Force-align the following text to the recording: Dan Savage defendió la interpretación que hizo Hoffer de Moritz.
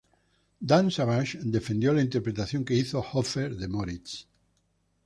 Dan 0.63 0.89
Savage 0.89 1.37
defendió 1.43 1.93
la 1.93 2.01
interpretación 2.01 2.65
que 2.65 2.73
hizo 2.73 3.05
Hoffer 3.13 3.55
de 3.55 3.67
Moritz. 3.67 4.27